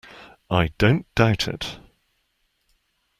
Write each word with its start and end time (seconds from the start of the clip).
I 0.49 0.69
don't 0.79 1.05
doubt 1.13 1.47
it! 1.47 1.77